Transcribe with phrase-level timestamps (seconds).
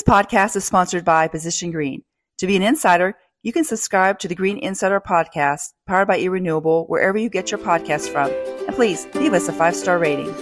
[0.00, 2.02] This podcast is sponsored by Position Green.
[2.38, 6.88] To be an insider, you can subscribe to the Green Insider podcast powered by eRenewable
[6.88, 8.30] wherever you get your podcasts from.
[8.66, 10.34] And please leave us a five star rating.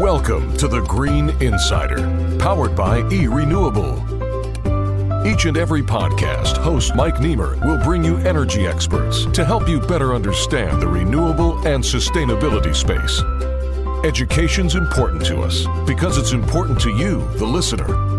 [0.00, 1.98] Welcome to the Green Insider,
[2.40, 3.94] powered by eRenewable.
[5.24, 9.78] Each and every podcast, host Mike Niemer will bring you energy experts to help you
[9.78, 13.22] better understand the renewable and sustainability space.
[14.04, 18.13] Education's important to us because it's important to you, the listener.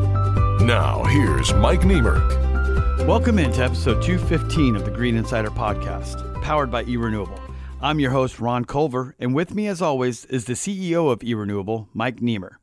[0.65, 3.05] Now, here's Mike Niemer.
[3.05, 7.39] Welcome into episode 215 of the Green Insider podcast, powered by eRenewable.
[7.83, 11.85] I'm your host, Ron Culver, and with me, as always, is the CEO of eRenewable,
[11.93, 12.55] Mike Niemer.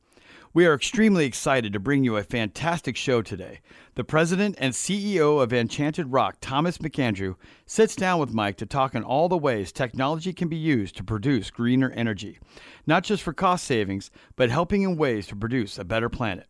[0.53, 3.61] We are extremely excited to bring you a fantastic show today.
[3.95, 7.35] The president and CEO of Enchanted Rock, Thomas McAndrew,
[7.65, 11.05] sits down with Mike to talk on all the ways technology can be used to
[11.05, 12.39] produce greener energy,
[12.85, 16.47] not just for cost savings, but helping in ways to produce a better planet.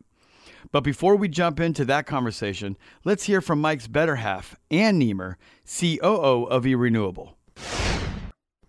[0.72, 5.36] But before we jump into that conversation, let's hear from Mike's better half, Ann Niemer,
[5.66, 7.34] COO of eRenewable.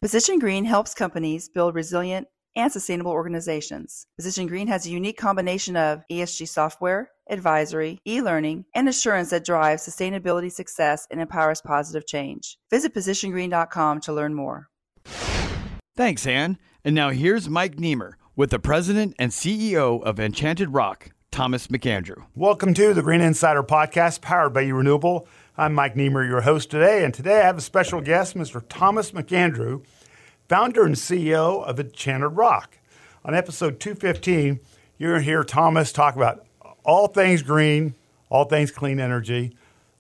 [0.01, 4.07] Position Green helps companies build resilient and sustainable organizations.
[4.17, 9.45] Position Green has a unique combination of ESG software, advisory, e learning, and assurance that
[9.45, 12.59] drives sustainability success and empowers positive change.
[12.71, 14.69] Visit positiongreen.com to learn more.
[15.97, 16.59] Thanks, Ann.
[16.85, 22.23] And now here's Mike Niemer with the president and CEO of Enchanted Rock, Thomas McAndrew.
[22.37, 25.27] Welcome to the Green Insider Podcast, powered by Renewable.
[25.59, 28.63] I'm Mike Niemer, your host today, and today I have a special guest, Mr.
[28.69, 29.85] Thomas McAndrew,
[30.49, 32.79] founder and CEO of Enchanted Rock.
[33.25, 34.61] On episode 215,
[34.97, 36.47] you're going to hear Thomas talk about
[36.85, 37.97] all things green,
[38.29, 39.57] all things clean energy,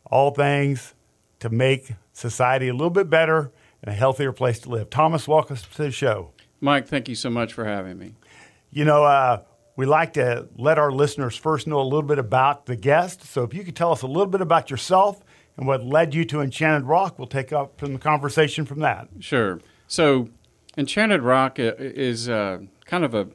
[0.06, 0.94] all things
[1.41, 3.50] to make society a little bit better
[3.82, 4.88] and a healthier place to live.
[4.88, 6.30] Thomas, welcome to the show.
[6.60, 8.14] Mike, thank you so much for having me.
[8.70, 9.41] You know, uh,
[9.77, 13.25] we like to let our listeners first know a little bit about the guest.
[13.25, 15.22] So if you could tell us a little bit about yourself
[15.56, 19.08] and what led you to Enchanted Rock, we'll take up from the conversation from that.
[19.20, 19.61] Sure.
[19.86, 20.28] So,
[20.76, 23.28] Enchanted Rock is uh, kind of a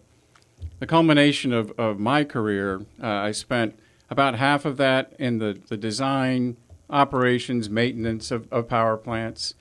[0.80, 2.86] the culmination of, of my career.
[3.02, 3.78] Uh, I spent
[4.09, 6.58] about half of that in the, the design,
[6.90, 9.53] operations, maintenance of, of power plants,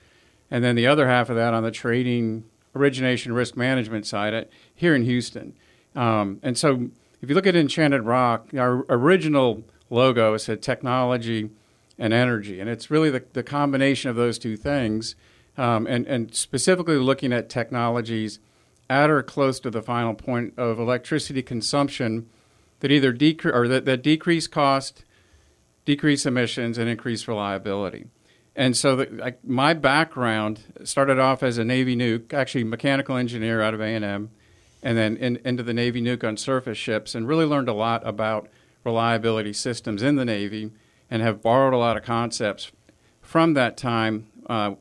[0.49, 2.45] and then the other half of that on the trading,
[2.75, 5.53] origination, risk management side at, here in Houston.
[5.95, 6.89] Um, and so,
[7.21, 11.49] if you look at Enchanted Rock, our original logo said technology
[11.97, 15.15] and energy, and it's really the, the combination of those two things
[15.57, 18.39] um, and, and specifically looking at technologies
[18.89, 22.27] at or close to the final point of electricity consumption
[22.79, 25.03] that either decrease or that, that decrease cost,
[25.85, 28.05] decrease emissions, and increase reliability.
[28.55, 33.61] And so, the, like, my background started off as a Navy nuke, actually mechanical engineer
[33.61, 34.29] out of A
[34.81, 38.05] and then in, into the Navy nuke on surface ships, and really learned a lot
[38.07, 38.49] about
[38.83, 40.71] reliability systems in the Navy,
[41.09, 42.71] and have borrowed a lot of concepts
[43.21, 44.73] from that time uh,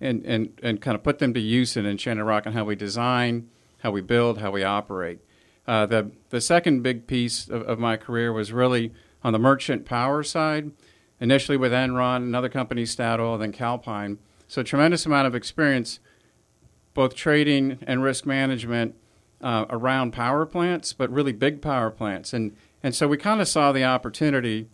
[0.00, 2.76] and, and, and kind of put them to use in Enchanted Rock and how we
[2.76, 3.48] design,
[3.78, 5.20] how we build, how we operate.
[5.66, 8.92] Uh, the, the second big piece of, of, my career was really
[9.24, 10.70] on the merchant power side,
[11.18, 14.18] initially with Enron, another company, Statoil, then Calpine.
[14.46, 15.98] So, a tremendous amount of experience,
[16.94, 18.94] both trading and risk management
[19.42, 22.32] uh, around power plants, but really big power plants.
[22.32, 24.68] And, and so, we kind of saw the opportunity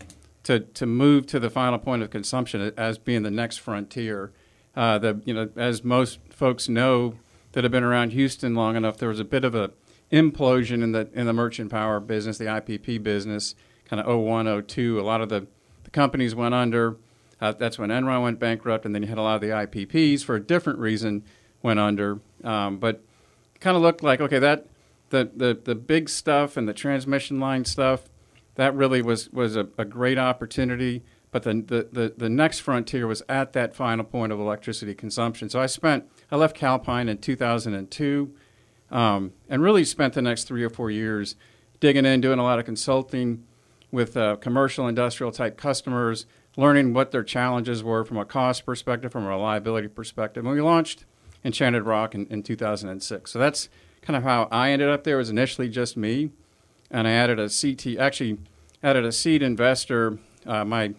[0.45, 4.33] to, to move to the final point of consumption as being the next frontier.
[4.75, 7.15] Uh, the you know as most folks know
[7.53, 9.71] that have been around Houston long enough, there was a bit of a
[10.11, 15.01] implosion in the in the merchant power business, the IPP business, kind of 01, 02.
[15.01, 15.47] A lot of the,
[15.85, 16.97] the companies went under.
[17.41, 20.25] Uh, that's when Enron went bankrupt, and then you had a lot of the IPPs
[20.25, 21.25] for a different reason
[21.61, 22.21] went under.
[22.45, 23.03] Um, but
[23.63, 24.67] kind of looked like okay, that
[25.11, 28.03] the, the the big stuff and the transmission line stuff,
[28.57, 31.03] that really was was a, a great opportunity.
[31.31, 35.49] But the, the, the, the next frontier was at that final point of electricity consumption.
[35.49, 38.35] So I spent, I left Calpine in 2002
[38.91, 41.35] um, and really spent the next three or four years
[41.81, 43.45] digging in, doing a lot of consulting
[43.91, 46.27] with uh, commercial, industrial type customers,
[46.59, 50.45] learning what their challenges were from a cost perspective, from a reliability perspective.
[50.45, 51.07] And we launched
[51.45, 53.31] Enchanted Rock in, in 2006.
[53.31, 53.69] So that's
[54.01, 55.17] kind of how I ended up there.
[55.17, 56.31] It was initially just me,
[56.91, 58.39] and I added a CT, actually
[58.83, 60.19] added a seed investor.
[60.47, 60.95] Uh, my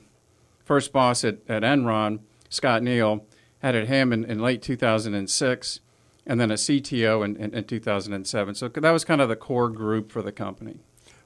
[0.64, 2.20] first boss at, at Enron,
[2.50, 3.26] Scott Neal,
[3.62, 5.80] added him in, in late 2006,
[6.26, 8.56] and then a CTO in, in, in 2007.
[8.56, 10.80] So that was kind of the core group for the company.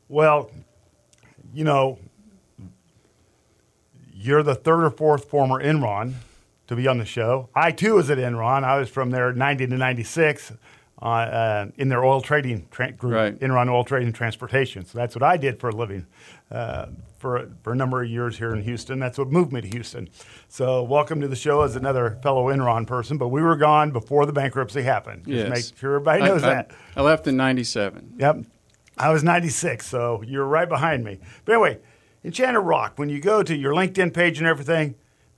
[0.09, 0.51] Well,
[1.53, 1.99] you know,
[4.13, 6.15] you're the third or fourth former Enron
[6.67, 7.49] to be on the show.
[7.55, 8.63] I too was at Enron.
[8.63, 10.53] I was from there 90 to 96.
[10.99, 13.39] uh, uh, in their oil trading tra- group, Right.
[13.39, 14.83] Enron Oil Trading and Transportation.
[14.83, 16.07] So that's what I did for a living
[16.49, 16.87] uh,
[17.19, 18.97] for, for a number of years here in Houston.
[18.97, 20.09] That's what moved me to Houston.
[20.49, 23.19] So welcome to the show as another fellow Enron person.
[23.19, 25.25] But we were gone before the bankruptcy happened.
[25.27, 25.49] Just Yes.
[25.71, 26.71] make sure everybody I- knows I, that.
[26.95, 28.15] I left in '97.
[28.17, 28.37] Yep.
[28.97, 31.19] I was 96, so you're right behind me.
[31.45, 31.77] But anyway,
[32.23, 34.95] Enchanted Rock, when you go to your LinkedIn page and everything,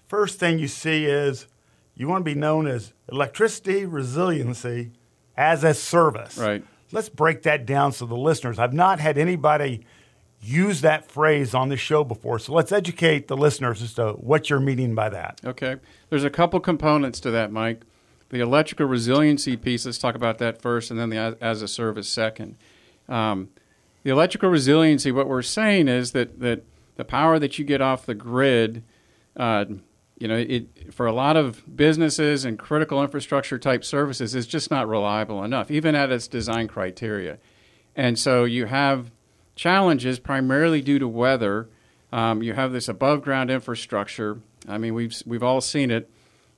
[0.10, 1.48] first thing you see is
[1.96, 4.92] you want to be known as electricity resiliency
[5.38, 6.38] as a service.
[6.38, 6.64] Right.
[6.92, 9.86] Let's break that down so the listeners, I've not had anybody
[10.42, 12.40] use that phrase on this show before.
[12.40, 15.40] So let's educate the listeners as to what you're meaning by that.
[15.46, 15.76] Okay.
[16.10, 17.84] There's a couple components to that, Mike.
[18.30, 21.68] The electrical resiliency piece, let's talk about that first, and then the as, as a
[21.68, 22.56] service second.
[23.08, 23.50] Um,
[24.04, 26.64] the electrical resiliency, what we're saying is that, that
[26.96, 28.84] the power that you get off the grid,
[29.36, 29.66] uh,
[30.20, 34.70] you know, it, for a lot of businesses and critical infrastructure type services, is just
[34.70, 37.40] not reliable enough, even at its design criteria.
[37.96, 39.12] And so you have
[39.56, 41.70] challenges primarily due to weather.
[42.12, 44.42] Um, you have this above ground infrastructure.
[44.68, 46.10] I mean, we've we've all seen it.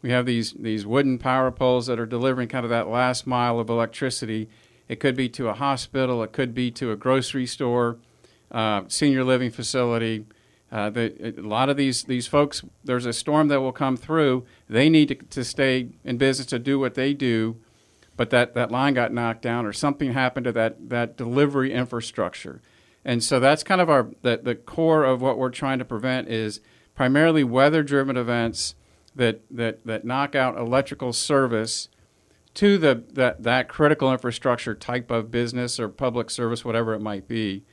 [0.02, 3.60] We have these these wooden power poles that are delivering kind of that last mile
[3.60, 4.50] of electricity.
[4.88, 6.24] It could be to a hospital.
[6.24, 7.98] It could be to a grocery store,
[8.52, 10.26] uh, senior living facility.
[10.72, 14.46] Uh, the, a lot of these these folks, there's a storm that will come through.
[14.70, 17.58] They need to, to stay in business to do what they do,
[18.16, 22.62] but that, that line got knocked down or something happened to that, that delivery infrastructure.
[23.04, 26.30] And so that's kind of our the, the core of what we're trying to prevent
[26.30, 26.62] is
[26.96, 28.76] primarily weather driven events
[29.16, 31.90] that, that, that knock out electrical service
[32.54, 37.28] to the that, that critical infrastructure type of business or public service, whatever it might
[37.28, 37.64] be.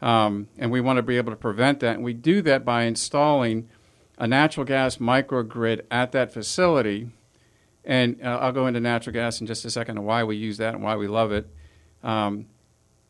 [0.00, 1.96] Um, and we want to be able to prevent that.
[1.96, 3.68] And we do that by installing
[4.16, 7.10] a natural gas microgrid at that facility.
[7.84, 10.58] And uh, I'll go into natural gas in just a second and why we use
[10.58, 11.48] that and why we love it.
[12.02, 12.46] Um,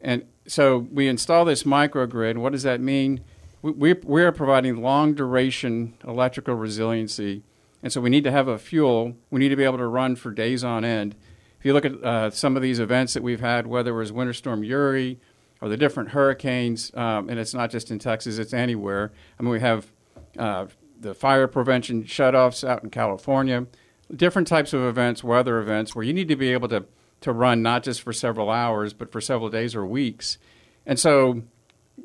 [0.00, 2.38] and so we install this microgrid.
[2.38, 3.22] What does that mean?
[3.60, 7.42] We, we, are providing long duration electrical resiliency.
[7.82, 9.16] And so we need to have a fuel.
[9.30, 11.16] We need to be able to run for days on end.
[11.58, 14.12] If you look at uh, some of these events that we've had, whether it was
[14.12, 15.18] Winter Storm Uri
[15.60, 19.12] or the different hurricanes, um, and it's not just in Texas, it's anywhere.
[19.38, 19.92] I mean, we have
[20.38, 20.66] uh,
[21.00, 23.66] the fire prevention shutoffs out in California,
[24.14, 26.84] different types of events, weather events, where you need to be able to,
[27.20, 30.38] to run not just for several hours, but for several days or weeks.
[30.86, 31.42] And so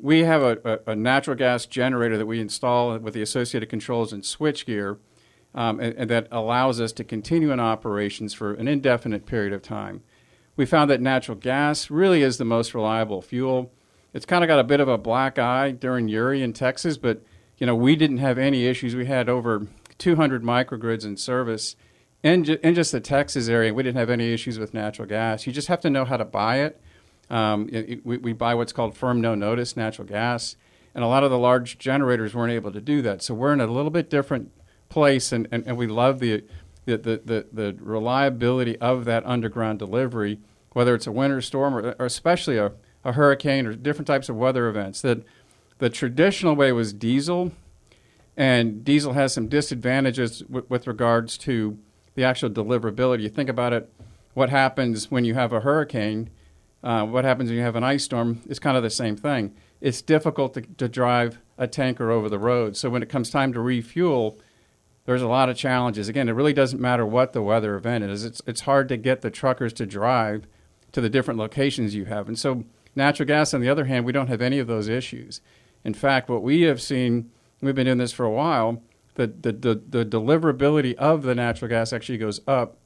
[0.00, 4.12] we have a, a, a natural gas generator that we install with the associated controls
[4.12, 4.98] and switchgear.
[5.54, 9.62] Um, and, and that allows us to continue in operations for an indefinite period of
[9.62, 10.02] time.
[10.56, 13.72] We found that natural gas really is the most reliable fuel.
[14.12, 17.22] It's kind of got a bit of a black eye during Uri in Texas, but
[17.58, 18.94] you know we didn't have any issues.
[18.94, 19.66] We had over
[19.98, 21.74] 200 microgrids in service
[22.22, 23.74] in, ju- in just the Texas area.
[23.74, 25.46] We didn't have any issues with natural gas.
[25.46, 26.80] You just have to know how to buy it.
[27.30, 30.56] Um, it- it- we, we buy what's called firm no notice natural gas,
[30.94, 33.22] and a lot of the large generators weren't able to do that.
[33.22, 34.52] So we're in a little bit different
[34.88, 36.44] place, and, and, and we love the,
[36.84, 40.40] the, the, the, the reliability of that underground delivery,
[40.72, 42.72] whether it's a winter storm or, or especially a,
[43.04, 45.00] a hurricane or different types of weather events.
[45.02, 45.24] That
[45.78, 47.52] the traditional way was diesel,
[48.36, 51.78] and diesel has some disadvantages w- with regards to
[52.14, 53.22] the actual deliverability.
[53.22, 53.92] You think about it,
[54.34, 56.30] what happens when you have a hurricane,
[56.82, 59.54] uh, what happens when you have an ice storm, it's kind of the same thing.
[59.80, 62.76] It's difficult to, to drive a tanker over the road.
[62.76, 64.38] So when it comes time to refuel,
[65.06, 66.08] there's a lot of challenges.
[66.08, 68.24] Again, it really doesn't matter what the weather event is.
[68.24, 70.46] It's it's hard to get the truckers to drive
[70.92, 72.28] to the different locations you have.
[72.28, 75.40] And so natural gas on the other hand, we don't have any of those issues.
[75.82, 77.30] In fact, what we have seen,
[77.60, 78.82] we've been doing this for a while,
[79.14, 82.78] the the, the, the deliverability of the natural gas actually goes up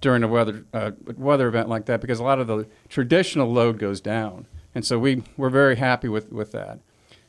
[0.00, 3.78] during a weather uh, weather event like that because a lot of the traditional load
[3.78, 4.46] goes down.
[4.74, 6.78] And so we we're very happy with with that.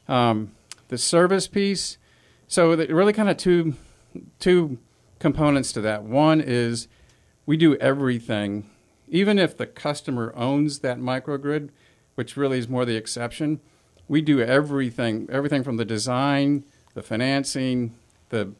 [0.08, 0.52] Um,
[0.90, 1.98] the service piece,
[2.48, 3.76] so the, really kind of two
[4.40, 4.78] two
[5.20, 6.04] components to that.
[6.04, 6.88] One is
[7.46, 8.70] we do everything,
[9.08, 11.70] even if the customer owns that microgrid,
[12.16, 13.60] which really is more the exception.
[14.08, 17.96] We do everything, everything from the design, the financing,
[18.30, 18.54] the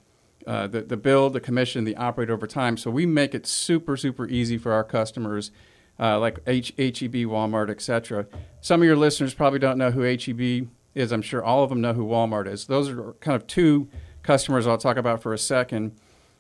[0.46, 2.78] uh, the, the build, the commission, the operate over time.
[2.78, 5.52] So we make it super, super easy for our customers,
[6.00, 8.28] uh, like H- HEB, Walmart, etc.
[8.62, 11.12] Some of your listeners probably don't know who HEB is.
[11.12, 12.68] I'm sure all of them know who Walmart is.
[12.68, 13.90] Those are kind of two
[14.28, 15.94] customers I'll talk about for a second.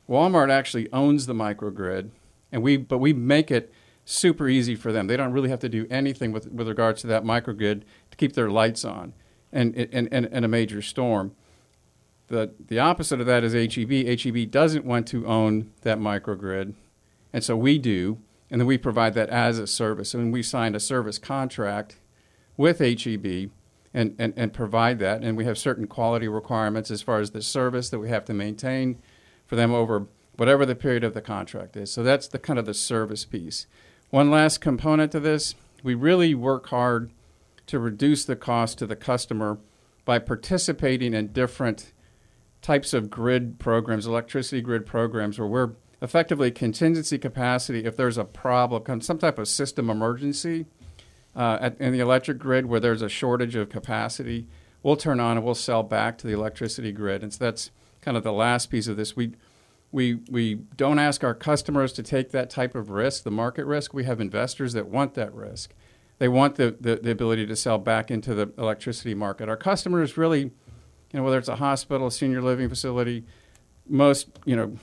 [0.10, 2.10] Walmart actually owns the microgrid,
[2.52, 5.08] and we but we make it super easy for them.
[5.08, 8.34] They don't really have to do anything with with regards to that microgrid to keep
[8.34, 9.14] their lights on,
[9.54, 11.34] and in and, and a major storm.
[12.28, 14.20] The the opposite of that is HEB.
[14.20, 16.74] HEB doesn't want to own that microgrid,
[17.32, 18.20] and so we do.
[18.52, 20.14] and then we provide that as a service.
[20.14, 21.98] And we signed a service contract
[22.58, 23.50] with HEB
[23.94, 25.24] and, and, and provide that.
[25.24, 28.34] And we have certain quality requirements as far as the service that we have to
[28.34, 29.02] maintain
[29.46, 31.92] for them over whatever the period of the contract is.
[31.92, 33.66] So that's the kind of the service piece.
[34.10, 37.12] One last component to this, we really work hard
[37.68, 39.60] to reduce the cost to the customer
[40.06, 41.92] by participating in different
[42.62, 48.24] types of grid programs, electricity grid programs, where we're effectively contingency capacity if there's a
[48.24, 50.66] problem, some type of system emergency
[51.38, 54.48] uh, at, in the electric grid where there's a shortage of capacity.
[54.82, 58.18] We'll turn on and we'll sell back to the electricity grid, and so that's kind
[58.18, 59.16] of the last piece of this.
[59.16, 59.34] We
[59.92, 63.94] we we don't ask our customers to take that type of risk, the market risk.
[63.94, 65.74] We have investors that want that risk.
[66.20, 69.50] They want the, the, the ability to sell back into the electricity market.
[69.50, 70.52] Our customers really, you
[71.14, 73.24] know, whether it's a hospital, senior living facility,
[73.88, 74.78] most you know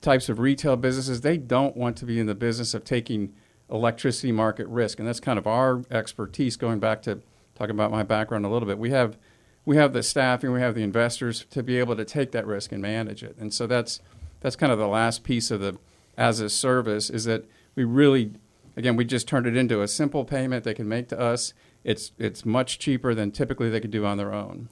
[0.00, 3.34] types of retail businesses, they don't want to be in the business of taking
[3.70, 6.56] electricity market risk, and that's kind of our expertise.
[6.56, 7.20] Going back to
[7.54, 9.16] talking about my background a little bit, we have
[9.64, 12.72] we have the staffing, we have the investors to be able to take that risk
[12.72, 14.00] and manage it, and so that's
[14.40, 15.78] that's kind of the last piece of the
[16.16, 17.44] as a service is that
[17.74, 18.32] we really
[18.76, 21.54] again we just turned it into a simple payment they can make to us.
[21.84, 24.68] It's it's much cheaper than typically they could do on their own.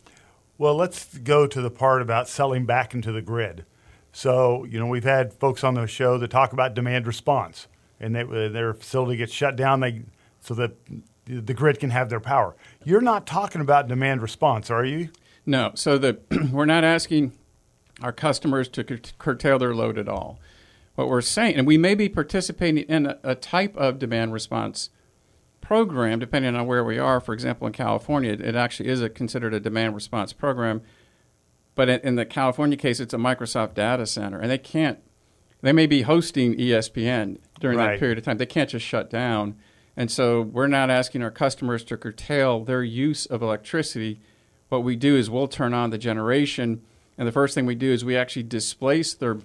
[0.59, 3.67] Well, let's go to the part about selling back into the grid.
[4.11, 7.69] So, you know, we've had folks on the show that talk about demand response,
[8.01, 10.03] and they, uh, their facility gets shut down they,
[10.41, 10.73] so that
[11.25, 12.55] the grid can have their power.
[12.85, 15.11] You're not talking about demand response, are you?
[15.45, 15.73] No.
[15.75, 16.21] So the,
[16.53, 17.33] we're not asking
[18.03, 18.85] our customers to
[19.19, 20.39] curtail their load at all.
[20.95, 24.91] What we're saying, and we may be participating in a, a type of demand response
[25.61, 27.21] program, depending on where we are.
[27.21, 30.83] For example, in California, it actually is a, considered a demand response program
[31.77, 34.99] but in, in the California case, it's a Microsoft data center, and they can't.
[35.67, 37.95] They may be hosting ESPN during Right.
[37.95, 38.37] that period of time.
[38.37, 39.57] They can't just shut down.
[39.97, 44.21] And so we're not asking our customers to curtail their use of electricity.
[44.69, 46.83] What we do is we'll turn on the generation,
[47.19, 49.39] and the first thing we do is we actually displace their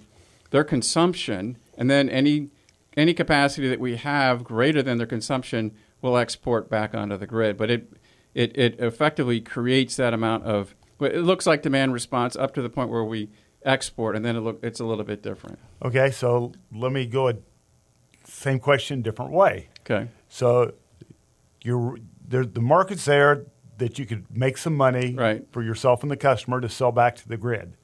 [0.50, 2.50] their consumption, and then any
[2.96, 7.56] any capacity that we have greater than their consumption will export back onto the grid.
[7.56, 7.92] But it
[8.32, 12.70] it, it effectively creates that amount of it looks like demand response up to the
[12.70, 13.28] point where we
[13.64, 15.58] export, and then it look it's a little bit different.
[15.84, 17.34] Okay, so let me go a
[18.24, 19.68] same question, different way.
[19.80, 20.08] Okay.
[20.28, 20.72] So
[21.62, 23.44] you're there, the market's there
[23.78, 25.44] that you could make some money Right.
[25.50, 27.74] for yourself and the customer to sell back to the grid.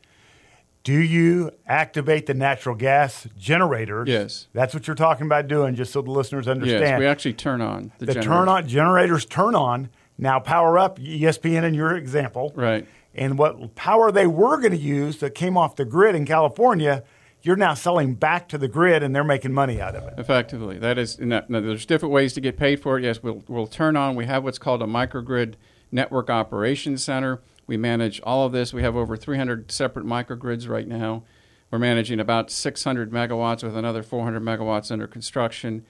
[0.85, 4.09] Do you activate the natural gas generators?
[4.09, 4.47] Yes.
[4.55, 6.83] That's what you're talking about doing, just so the listeners understand.
[6.83, 8.31] Yes, we actually turn on the, the generator.
[8.31, 9.91] turn on generators turn on.
[10.17, 12.53] Now power up ESPN in your example.
[12.55, 12.87] Right.
[13.15, 17.03] And what power they were going to use that came off the grid in California,
[17.43, 20.15] you're now selling back to the grid and they're making money out of it.
[20.19, 21.17] Effectively, that is.
[21.17, 23.05] There's different ways to get paid for it.
[23.05, 24.15] Yes, we'll we'll turn on.
[24.15, 25.55] We have what's called a microgrid
[25.91, 27.41] network operations center.
[27.67, 28.73] We manage all of this.
[28.73, 31.23] We have over 300 separate microgrids right now.
[31.71, 35.85] We're managing about 600 megawatts with another 400 megawatts under construction,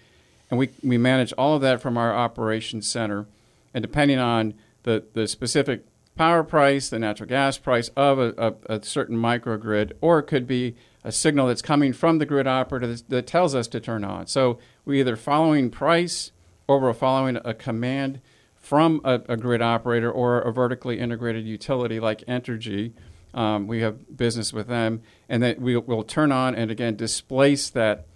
[0.50, 3.26] and we we manage all of that from our operations center.
[3.72, 5.84] And depending on the the specific
[6.18, 10.46] power price, the natural gas price of a, a, a certain microgrid, or it could
[10.46, 14.26] be a signal that's coming from the grid operator that, tells us to turn on.
[14.26, 16.32] So we're either following price
[16.66, 18.20] or we're following a command
[18.56, 22.92] from a, a grid operator or a vertically integrated utility like Entergy.
[23.32, 27.70] Um, we have business with them, and that we will turn on and again displace
[27.70, 28.06] that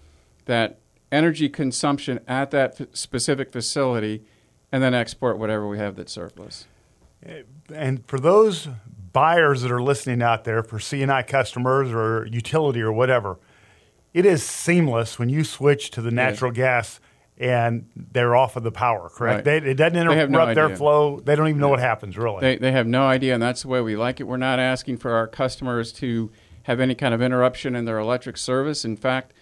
[0.47, 0.81] that
[1.13, 4.25] energy consumption at that f- specific facility,
[4.73, 6.67] and then export whatever we have that's surplus.
[7.75, 8.69] And for those
[9.13, 13.39] buyers that are listening out there, for C&I customers or utility or whatever,
[14.13, 17.01] it is seamless when you switch to the natural gas
[17.39, 19.47] and they're off of the power, correct?
[19.47, 19.63] Right.
[19.63, 20.77] They, it doesn't interrupt no their idea.
[20.77, 21.21] flow.
[21.21, 22.41] They don't even know what happens, really.
[22.41, 24.25] They, they have no idea, and that's the way we like it.
[24.25, 26.31] We're not asking for our customers to
[26.65, 28.85] have any kind of interruption in their electric service.
[28.85, 29.33] In fact,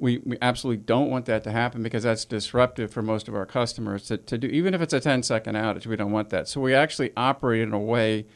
[0.00, 3.44] we, we absolutely don't want that to happen because that's disruptive for most of our
[3.44, 4.46] customers to, to do.
[4.46, 6.48] Even if it's a 10 second outage, we don't want that.
[6.48, 8.26] So we actually operate in a way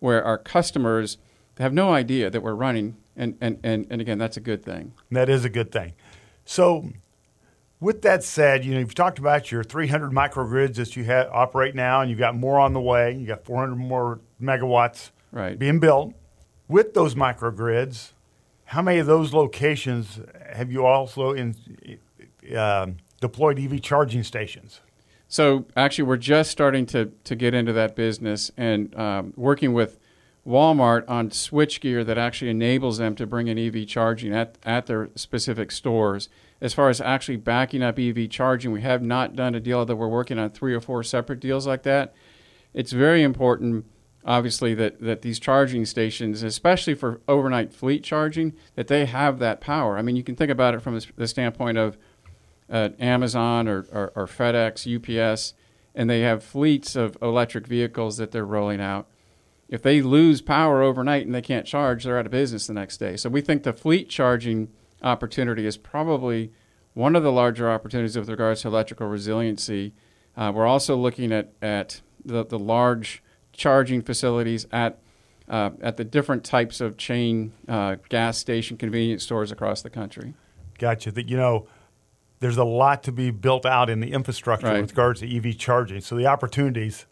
[0.00, 1.18] where our customers
[1.58, 4.94] have no idea that we're running, and, and, and, and again, that's a good thing.
[5.10, 5.92] That is a good thing.
[6.44, 6.88] So,
[7.78, 11.74] with that said, you know you've talked about your 300 microgrids that you have operate
[11.74, 13.12] now, and you've got more on the way.
[13.14, 15.58] You got 400 more megawatts Right.
[15.58, 16.14] being built.
[16.68, 18.12] With those microgrids,
[18.72, 20.18] how many of those locations
[20.50, 21.54] have you also in,
[22.56, 24.80] um deployed EV charging stations?
[25.28, 29.98] So actually, we're just starting to, to get into that business and um, working with
[30.46, 35.08] Walmart on switchgear that actually enables them to bring in EV charging at, at their
[35.14, 36.28] specific stores.
[36.60, 39.96] As far as actually backing up EV charging, we have not done a deal that
[39.96, 42.12] we're working on three or four separate deals like that.
[42.74, 43.86] It's very important,
[44.24, 49.60] obviously, that, that these charging stations, especially for overnight fleet charging, that they have that
[49.60, 49.98] power.
[49.98, 51.96] I mean, you can think about it from the standpoint of
[52.70, 55.54] uh, Amazon or, or, or FedEx, UPS,
[55.94, 59.08] and they have fleets of electric vehicles that they're rolling out
[59.72, 62.98] if they lose power overnight and they can't charge, they're out of business the next
[62.98, 63.16] day.
[63.16, 64.68] So we think the fleet charging
[65.02, 66.52] opportunity is probably
[66.92, 69.94] one of the larger opportunities with regards to electrical resiliency.
[70.36, 73.22] Uh, we're also looking at, at the, the large
[73.52, 74.98] charging facilities at
[75.48, 80.34] uh, at the different types of chain uh, gas station convenience stores across the country.
[80.78, 81.10] Gotcha.
[81.12, 81.66] That you know,
[82.40, 84.80] there's a lot to be built out in the infrastructure Right.
[84.80, 86.00] with regards to EV charging.
[86.00, 87.06] So the opportunities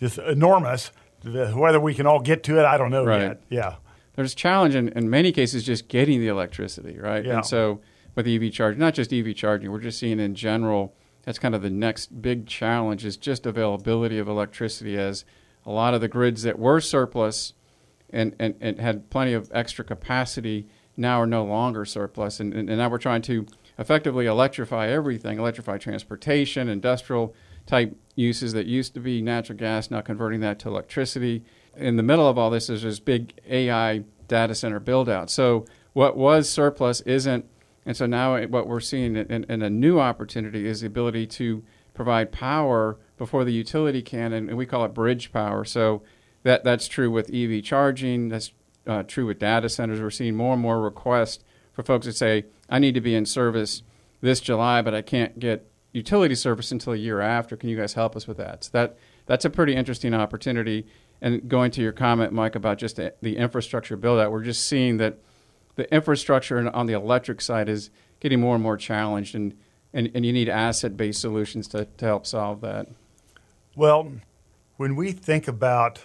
[0.00, 0.90] just enormous.
[1.22, 3.20] The- Whether we can all get to it, I don't know Right.
[3.22, 3.42] yet.
[3.48, 3.74] Yeah.
[4.16, 7.22] there's a challenge in, in many cases just getting the electricity, right?
[7.24, 7.34] Yeah.
[7.36, 7.80] And so
[8.14, 11.60] with EV charging, not just EV charging, we're just seeing in general that's kind of
[11.60, 15.24] the next big challenge is just availability of electricity as
[15.66, 17.52] a lot of the grids that were surplus
[18.10, 22.40] and, and, and had plenty of extra capacity now are no longer surplus.
[22.40, 23.46] And, and, and now we're trying to
[23.78, 27.34] effectively electrify everything, electrify transportation, industrial
[27.66, 31.44] type uses that used to be natural gas, now converting that to electricity.
[31.76, 35.30] In the middle of all this is this big AI data center build out.
[35.30, 37.44] So what was surplus isn't,
[37.84, 41.62] and so now what we're seeing in, in a new opportunity is the ability to
[41.92, 45.64] provide power before the utility can, and, we call it bridge power.
[45.64, 46.02] So
[46.42, 48.28] that that's true with EV charging.
[48.28, 48.52] That's
[48.86, 50.00] uh, true with data centers.
[50.00, 51.42] We're seeing more and more requests
[51.72, 53.82] for folks that say, "I need to be in service
[54.20, 57.56] this July, but I can't get utility service until a year after.
[57.56, 58.96] Can you guys help us with that?" So that
[59.26, 60.86] that's a pretty interesting opportunity.
[61.20, 64.68] And going to your comment, Mike, about just the, the infrastructure build out, we're just
[64.68, 65.18] seeing that
[65.76, 69.54] the infrastructure on the electric side is getting more and more challenged, and
[69.92, 72.86] and, and you need asset based solutions to, to help solve that.
[73.76, 74.10] Well,
[74.78, 76.00] when we think about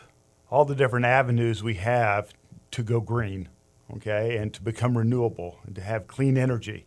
[0.49, 2.33] all the different avenues we have
[2.71, 3.47] to go green,
[3.95, 6.85] okay, and to become renewable and to have clean energy,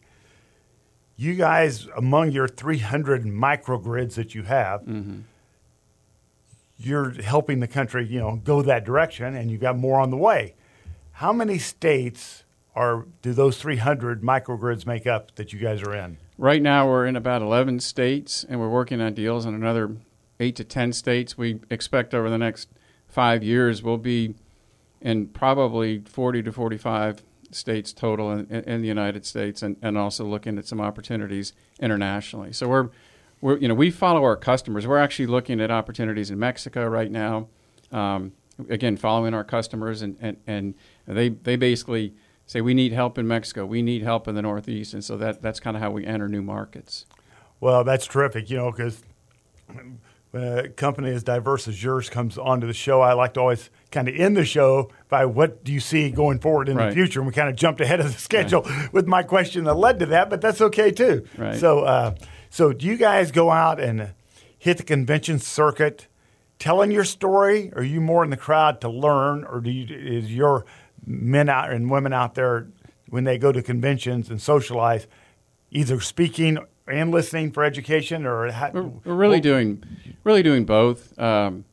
[1.17, 5.21] you guys, among your 300 microgrids that you have, mm-hmm.
[6.77, 10.19] you're helping the country, you know, go that direction, and you've got more on the
[10.19, 10.55] way.
[11.13, 12.45] How many states
[12.77, 16.19] are do those 300 microgrids make up that you guys are in?
[16.37, 19.97] Right now, we're in about 11 states, and we're working on deals in another
[20.45, 21.39] eight to 10 states.
[21.39, 22.69] We expect over the next
[23.09, 24.35] five years, we'll be
[25.01, 30.25] in probably 40 to 45 states total in, in the United States, and, and also
[30.25, 32.53] looking at some opportunities internationally.
[32.53, 32.91] So we're,
[33.41, 34.87] we're, you know, we follow our customers.
[34.87, 37.49] We're actually looking at opportunities in Mexico right now.
[37.93, 38.33] Um,
[38.69, 40.75] again, following our customers, and, and, and
[41.07, 42.15] they, they basically
[42.47, 45.41] say we need help in Mexico, we need help in the Northeast, and so that,
[45.41, 47.07] that's kind of how we enter new markets.
[47.61, 49.03] Well, that's terrific, you know, because
[50.35, 54.09] a company as diverse as yours comes onto the show, I like to always kind
[54.09, 56.89] of end the show by what do you see going forward in Right.
[56.89, 57.21] the future?
[57.21, 60.07] And we kind of jumped ahead of the schedule with my question that led to
[60.07, 61.25] that, but that's okay too.
[61.39, 61.57] Right.
[61.57, 62.15] So, uh,
[62.51, 64.13] so do you guys go out and
[64.59, 66.09] hit the convention circuit,
[66.59, 67.71] telling your story?
[67.73, 70.65] Or are you more in the crowd to learn, or do you is your
[71.07, 72.67] men out and women out there
[73.09, 75.07] when they go to conventions and socialize,
[75.71, 79.83] either speaking and listening for education, or how, We're, we're really doing,
[80.23, 81.19] really doing both.
[81.19, 81.65] Um,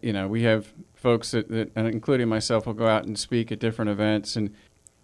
[0.00, 3.52] you know, we have folks that, that, and including myself, will go out and speak
[3.52, 4.54] at different events, and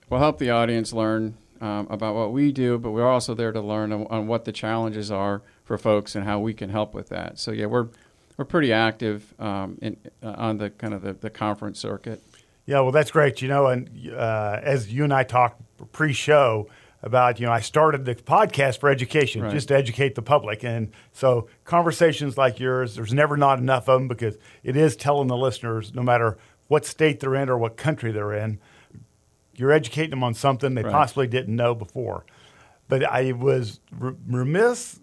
[0.08, 2.78] we'll help the audience learn um, about what we do.
[2.78, 6.24] But we're also there to learn on, on what the challenges are for folks and
[6.24, 7.38] how we can help with that.
[7.38, 7.88] So yeah, we're
[8.36, 12.22] we're pretty active um, in, uh, on the kind of the, the conference circuit.
[12.66, 13.42] Yeah, well, that's great.
[13.42, 15.60] You know, and uh, as you and I talked
[15.92, 16.68] pre-show
[17.02, 19.52] about, you know, I started the podcast for education, Right.
[19.52, 24.00] just to educate the public, and so conversations like yours, there's never not enough of
[24.00, 27.76] them because it is telling the listeners, no matter what state they're in or what
[27.76, 28.58] country they're in,
[29.54, 30.92] you're educating them on something they Right.
[30.92, 32.24] possibly didn't know before.
[32.88, 33.80] But I was
[34.26, 35.00] remiss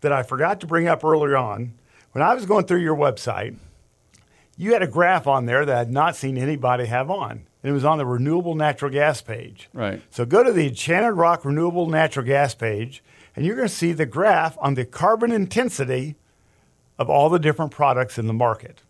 [0.00, 1.74] that I forgot to bring up earlier on
[2.12, 3.56] when I was going through your website
[4.56, 7.46] you had a graph on there that I had not seen anybody have on.
[7.62, 9.68] And it was on the renewable natural gas page.
[9.72, 10.02] Right.
[10.10, 13.02] So go to the Enchanted Rock renewable natural gas page,
[13.36, 16.16] and you're going to see the graph on the carbon intensity
[16.98, 18.82] of all the different products in the market.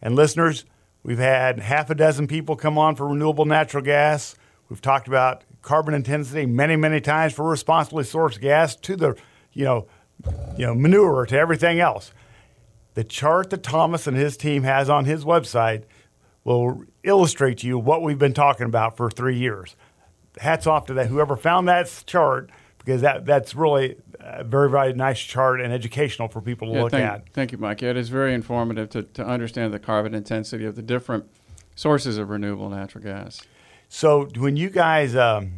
[0.00, 0.64] And listeners,
[1.02, 4.36] we've had half a dozen people come on for renewable natural gas.
[4.68, 9.16] We've talked about carbon intensity many, many times for responsibly sourced gas to the,
[9.52, 9.86] you know,
[10.56, 12.12] you know, manure to everything else
[12.94, 15.84] the chart that Thomas and his team has on his website
[16.44, 19.76] will illustrate to you what we've been talking about for three years.
[20.38, 24.92] Hats off to that whoever found that chart because that that's really a very very
[24.92, 27.28] nice chart and educational for people to yeah, look thank, at.
[27.32, 27.82] Thank you, Mike.
[27.82, 31.26] It is very informative to, to understand the carbon intensity of the different
[31.74, 33.42] sources of renewable natural gas.
[33.88, 35.52] So when you guys um,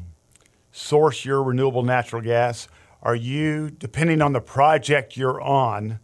[0.72, 2.68] source your renewable natural gas,
[3.02, 6.00] are you depending on the project you're on,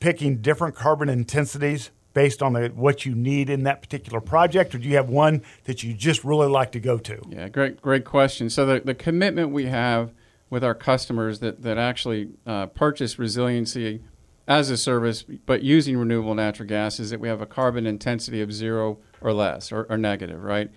[0.00, 4.78] picking different carbon intensities based on the, what you need in that particular project, or
[4.78, 7.16] do you have one that you just really like to go to?
[7.28, 8.50] Yeah, great, great question.
[8.50, 10.12] So the, the commitment we have
[10.50, 14.02] with our customers that, that actually uh, purchase resiliency
[14.48, 18.40] as a service, but using renewable natural gas, is that we have a carbon intensity
[18.40, 20.72] of zero or less or, or negative, right?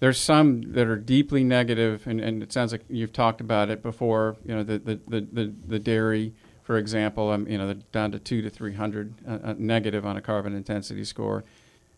[0.00, 3.84] There's some that are deeply negative, and, and it sounds like you've talked about it
[3.84, 4.36] before.
[4.44, 8.18] You know, the, the, the, the, the dairy, for example, um, you know, down to
[8.18, 11.44] two to 300 uh, uh, negative on a carbon intensity score.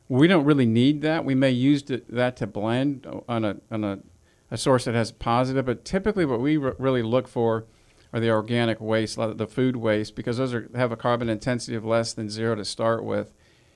[0.08, 1.24] We don't really need that.
[1.24, 3.98] We may use that to blend on a, on a,
[4.50, 7.64] a source that has positive, but typically what we re- really look for
[8.12, 11.84] are the organic waste, the food waste, because those are, have a carbon intensity of
[11.84, 13.32] less than zero to start with.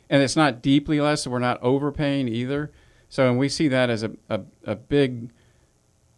[0.08, 2.70] And it's not deeply less, so we're not overpaying either.
[3.08, 5.30] So, and we see that as a, a, a big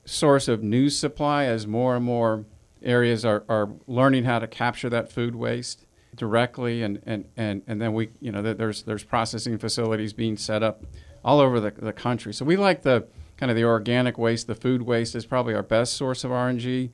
[0.05, 2.45] source of news supply as more and more
[2.83, 7.81] areas are, are learning how to capture that food waste directly and, and, and, and
[7.81, 10.85] then we you know there's there's processing facilities being set up
[11.25, 12.33] all over the, the country.
[12.33, 14.47] So we like the kind of the organic waste.
[14.47, 16.90] The food waste is probably our best source of RNG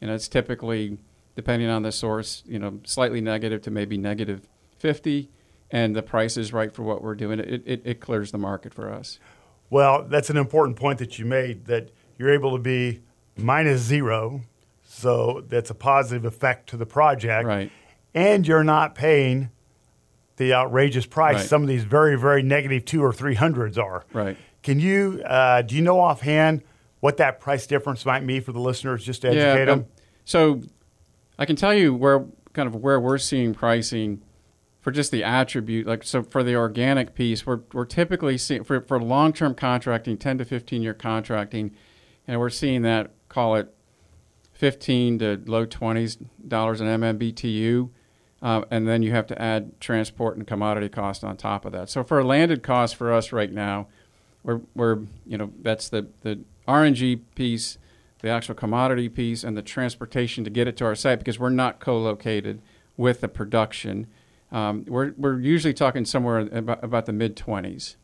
[0.00, 0.98] and it's typically
[1.36, 4.48] depending on the source you know slightly negative to maybe negative
[4.78, 5.30] 50
[5.70, 7.38] and the price is right for what we're doing.
[7.38, 9.18] It, it, it clears the market for us.
[9.68, 13.02] Well that's an important point that you made that you're able to be
[13.36, 14.42] minus zero
[14.92, 17.46] so that's a positive effect to the project.
[17.46, 17.70] Right.
[18.12, 19.50] And you're not paying
[20.34, 21.46] the outrageous price right.
[21.46, 24.04] some of these very, very negative two or three hundreds are.
[24.12, 24.36] Right.
[24.64, 26.62] Can you, uh, do you know offhand
[26.98, 29.86] what that price difference might be for the listeners just to educate yeah, them?
[30.24, 30.60] so
[31.38, 34.22] I can tell you where kind of where we're seeing pricing
[34.80, 38.80] for just the attribute like so for the organic piece we're, we're typically seeing for,
[38.80, 41.70] for long-term contracting 10 to 15 year contracting
[42.26, 43.72] and we're seeing that call it
[44.60, 47.88] 15 to low 20s dollars an MMBTU.
[48.42, 51.88] Uh, and then you have to add transport and commodity cost on top of that.
[51.88, 53.86] So for a landed cost for us right now,
[54.42, 57.78] we're, we're you know that's the, the RNG piece,
[58.20, 61.48] the actual commodity piece, and the transportation to get it to our site because we're
[61.48, 62.60] not co-located
[62.98, 64.08] with the production.
[64.52, 67.96] Um, we're, we're usually talking somewhere about, about the mid 20s.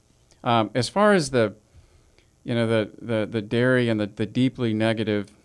[0.42, 1.55] Um, as far as the
[2.45, 5.36] you know the, the, the dairy and the, the deeply negative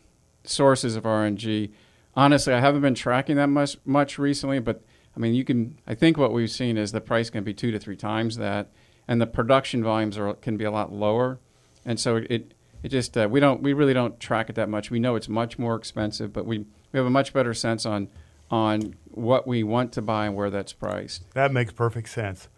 [0.43, 1.71] sources of RNG.
[2.15, 4.84] Honestly, I haven't been tracking that much much recently, but
[5.15, 5.77] I mean, you can.
[5.88, 8.71] I think what we've seen is the price can be two to three times that,
[9.08, 11.39] and the production volumes are can be a lot lower,
[11.86, 14.89] and so it it just uh, we don't we really don't track it that much.
[14.89, 16.60] We know it's much more expensive, but we
[16.91, 18.10] we have a much better sense on
[18.49, 21.30] on what we want to buy and where that's priced.
[21.34, 22.49] That makes perfect sense.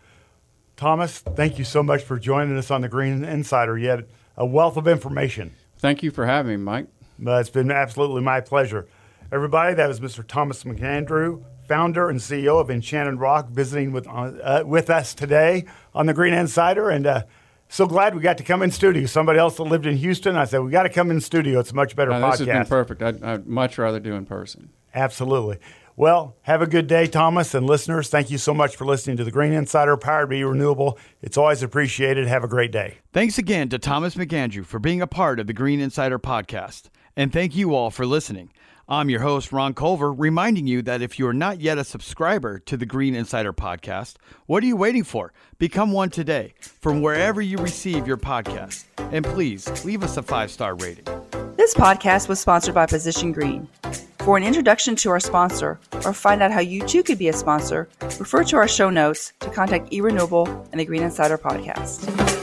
[0.76, 3.78] Thomas, thank you so much for joining us on the Green Insider.
[3.78, 5.54] Yet a wealth of information.
[5.78, 6.88] Thank you for having me, Mike.
[7.26, 8.88] Uh, it's been absolutely my pleasure.
[9.32, 10.26] Everybody, that was Mr.
[10.26, 16.06] Thomas McAndrew, founder and CEO of Enchanted Rock, visiting with, uh, with us today on
[16.06, 16.90] the Green Insider.
[16.90, 17.24] And uh,
[17.68, 19.06] so glad we got to come in studio.
[19.08, 21.60] Somebody else that lived in Houston, I said, we got to come in studio.
[21.60, 22.32] It's a much better no, podcast.
[22.32, 23.02] This has been perfect.
[23.02, 24.70] I'd, I'd much rather do in person.
[24.94, 25.58] Absolutely.
[25.96, 28.10] Well, have a good day, Thomas and listeners.
[28.10, 30.98] Thank you so much for listening to the Green Insider Powered by Renewable.
[31.22, 32.28] It's always appreciated.
[32.28, 32.98] Have a great day.
[33.12, 36.90] Thanks again to Thomas McAndrew for being a part of the Green Insider podcast.
[37.16, 38.50] And thank you all for listening.
[38.88, 42.60] I'm your host, Ron Culver, reminding you that if you are not yet a subscriber
[42.60, 45.32] to the Green Insider podcast, what are you waiting for?
[45.58, 48.84] Become one today from wherever you receive your podcast.
[49.12, 51.06] And please leave us a five star rating.
[51.56, 53.70] This podcast was sponsored by Position Green.
[54.20, 57.34] For an introduction to our sponsor or find out how you too could be a
[57.34, 62.43] sponsor, refer to our show notes to contact eRenewable and the Green Insider podcast.